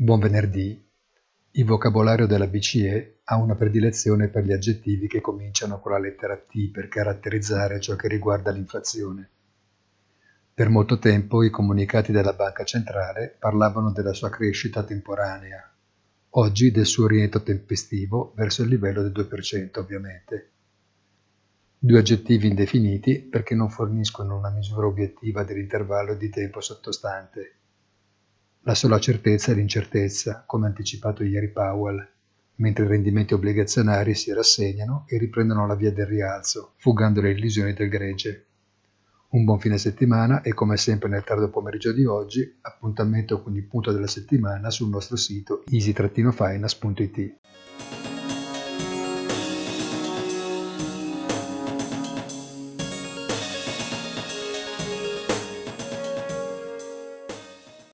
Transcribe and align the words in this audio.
Buon 0.00 0.20
venerdì. 0.20 0.80
Il 1.50 1.64
vocabolario 1.64 2.28
della 2.28 2.46
BCE 2.46 3.22
ha 3.24 3.36
una 3.36 3.56
predilezione 3.56 4.28
per 4.28 4.44
gli 4.44 4.52
aggettivi 4.52 5.08
che 5.08 5.20
cominciano 5.20 5.80
con 5.80 5.90
la 5.90 5.98
lettera 5.98 6.36
T 6.36 6.70
per 6.70 6.86
caratterizzare 6.86 7.80
ciò 7.80 7.96
che 7.96 8.06
riguarda 8.06 8.52
l'inflazione. 8.52 9.28
Per 10.54 10.68
molto 10.68 11.00
tempo 11.00 11.42
i 11.42 11.50
comunicati 11.50 12.12
della 12.12 12.32
Banca 12.32 12.62
Centrale 12.62 13.34
parlavano 13.40 13.90
della 13.90 14.12
sua 14.12 14.30
crescita 14.30 14.84
temporanea, 14.84 15.68
oggi 16.30 16.70
del 16.70 16.86
suo 16.86 17.08
rientro 17.08 17.42
tempestivo 17.42 18.32
verso 18.36 18.62
il 18.62 18.68
livello 18.68 19.02
del 19.02 19.10
2% 19.10 19.80
ovviamente. 19.80 20.50
Due 21.76 21.98
aggettivi 21.98 22.46
indefiniti 22.46 23.18
perché 23.18 23.56
non 23.56 23.68
forniscono 23.68 24.38
una 24.38 24.50
misura 24.50 24.86
obiettiva 24.86 25.42
dell'intervallo 25.42 26.14
di 26.14 26.28
tempo 26.28 26.60
sottostante 26.60 27.57
la 28.68 28.74
sola 28.74 28.98
certezza 28.98 29.50
è 29.50 29.54
l'incertezza, 29.54 30.44
come 30.44 30.66
anticipato 30.66 31.24
ieri 31.24 31.48
Powell, 31.48 32.06
mentre 32.56 32.84
i 32.84 32.88
rendimenti 32.88 33.32
obbligazionari 33.32 34.14
si 34.14 34.30
rassegnano 34.30 35.06
e 35.08 35.16
riprendono 35.16 35.66
la 35.66 35.74
via 35.74 35.90
del 35.90 36.04
rialzo, 36.04 36.74
fugando 36.76 37.22
le 37.22 37.30
illusioni 37.30 37.72
del 37.72 37.88
gregge. 37.88 38.44
Un 39.30 39.44
buon 39.44 39.58
fine 39.58 39.78
settimana 39.78 40.42
e 40.42 40.52
come 40.52 40.76
sempre 40.76 41.08
nel 41.08 41.24
tardo 41.24 41.48
pomeriggio 41.48 41.92
di 41.92 42.04
oggi, 42.04 42.58
appuntamento 42.60 43.40
con 43.40 43.56
il 43.56 43.64
punto 43.64 43.90
della 43.90 44.06
settimana 44.06 44.68
sul 44.68 44.90
nostro 44.90 45.16
sito 45.16 45.64
easy-finance.it. 45.70 47.36